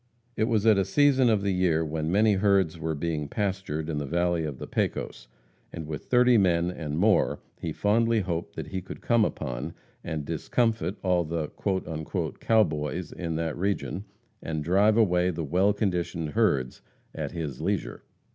It 0.35 0.45
was 0.45 0.65
at 0.65 0.79
a 0.79 0.83
season 0.83 1.29
of 1.29 1.43
the 1.43 1.53
year 1.53 1.85
when 1.85 2.11
many 2.11 2.33
herds 2.33 2.79
were 2.79 2.95
being 2.95 3.27
pastured 3.27 3.87
in 3.87 3.99
the 3.99 4.07
valley 4.07 4.45
of 4.45 4.57
the 4.57 4.65
Pecos, 4.65 5.27
and 5.71 5.85
with 5.85 6.05
thirty 6.05 6.39
men 6.39 6.71
and 6.71 6.97
more 6.97 7.39
he 7.59 7.71
fondly 7.71 8.21
hoped 8.21 8.55
that 8.55 8.69
he 8.69 8.81
could 8.81 8.99
come 9.01 9.23
upon, 9.23 9.75
and 10.03 10.25
discomfit 10.25 10.95
all 11.03 11.23
the 11.23 11.49
"cow 12.39 12.63
boys" 12.63 13.11
in 13.11 13.35
that 13.35 13.55
region, 13.55 14.05
and 14.41 14.63
drive 14.63 14.97
away 14.97 15.29
the 15.29 15.43
well 15.45 15.71
conditioned 15.71 16.29
herds 16.29 16.81
at 17.13 17.31
his 17.33 17.61
leisure. 17.61 18.01